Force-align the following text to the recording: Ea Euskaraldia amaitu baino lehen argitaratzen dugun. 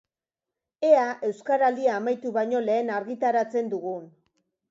Ea 0.91 1.03
Euskaraldia 1.27 1.91
amaitu 1.97 2.33
baino 2.39 2.61
lehen 2.69 2.91
argitaratzen 2.95 3.73
dugun. 3.77 4.09